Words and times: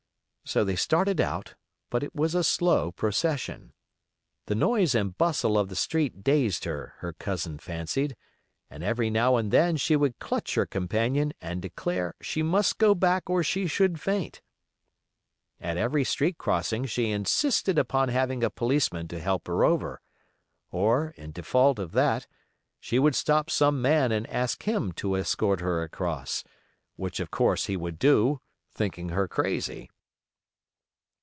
So 0.43 0.65
they 0.65 0.75
started 0.75 1.21
out, 1.21 1.55
but 1.89 2.03
it 2.03 2.13
was 2.13 2.35
a 2.35 2.43
slow 2.43 2.91
procession. 2.91 3.71
The 4.47 4.55
noise 4.55 4.93
and 4.93 5.17
bustle 5.17 5.57
of 5.57 5.69
the 5.69 5.77
street 5.77 6.25
dazed 6.25 6.65
her, 6.65 6.95
her 6.97 7.13
cousin 7.13 7.57
fancied, 7.57 8.17
and 8.69 8.83
every 8.83 9.09
now 9.09 9.37
and 9.37 9.49
then 9.49 9.77
she 9.77 9.95
would 9.95 10.19
clutch 10.19 10.55
her 10.55 10.65
companion 10.65 11.31
and 11.39 11.61
declare 11.61 12.15
she 12.21 12.43
must 12.43 12.79
go 12.79 12.93
back 12.93 13.29
or 13.29 13.43
she 13.45 13.65
should 13.65 14.01
faint. 14.01 14.41
At 15.61 15.77
every 15.77 16.03
street 16.03 16.37
crossing 16.37 16.83
she 16.83 17.11
insisted 17.11 17.79
upon 17.79 18.09
having 18.09 18.43
a 18.43 18.49
policeman 18.49 19.07
to 19.07 19.21
help 19.21 19.47
her 19.47 19.63
over, 19.63 20.01
or, 20.69 21.11
in 21.15 21.31
default 21.31 21.79
of 21.79 21.93
that, 21.93 22.27
she 22.77 22.99
would 22.99 23.15
stop 23.15 23.49
some 23.49 23.81
man 23.81 24.11
and 24.11 24.27
ask 24.29 24.63
him 24.63 24.91
to 24.93 25.15
escort 25.15 25.61
her 25.61 25.81
across, 25.81 26.43
which, 26.97 27.21
of 27.21 27.31
course, 27.31 27.67
he 27.67 27.77
would 27.77 27.97
do, 27.97 28.41
thinking 28.69 29.09
her 29.09 29.29
crazy. 29.29 29.89